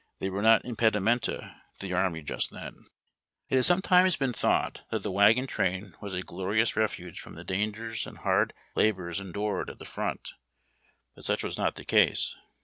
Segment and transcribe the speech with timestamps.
[0.17, 2.59] They were not impedimenta to the army just then.
[2.63, 2.81] A RM r ]VAGO N 77?
[2.81, 3.47] A INS.
[3.49, 7.35] 365 It has sometimes been thought that the wagon train was a glorious refuge from
[7.35, 10.33] the dangers and hard hibors endured at the front,
[11.13, 12.35] but such was not the case.